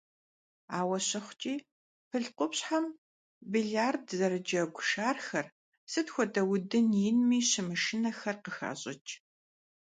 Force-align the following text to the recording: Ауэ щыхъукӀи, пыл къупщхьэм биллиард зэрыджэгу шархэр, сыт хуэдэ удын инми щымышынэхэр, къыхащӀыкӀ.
Ауэ 0.79 0.97
щыхъукӀи, 1.07 1.55
пыл 2.09 2.25
къупщхьэм 2.37 2.85
биллиард 3.51 4.05
зэрыджэгу 4.17 4.85
шархэр, 4.89 5.47
сыт 5.91 6.07
хуэдэ 6.13 6.41
удын 6.53 6.89
инми 7.09 7.39
щымышынэхэр, 7.49 8.37
къыхащӀыкӀ. 8.43 9.11